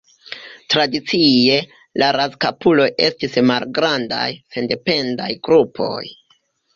Tradicie, 0.73 1.57
la 2.03 2.07
razkapuloj 2.15 2.87
estis 3.07 3.37
malgrandaj, 3.51 4.25
sendependaj 4.57 5.29
grupoj. 5.49 6.03